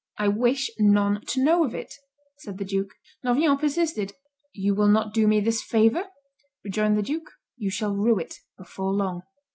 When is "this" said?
5.41-5.61